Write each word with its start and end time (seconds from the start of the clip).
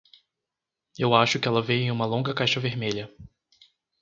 Eu 0.97 1.13
acho 1.13 1.39
que 1.39 1.47
ela 1.47 1.61
veio 1.61 1.83
em 1.83 1.91
uma 1.91 2.07
longa 2.07 2.33
caixa 2.33 2.59
vermelha. 2.59 3.07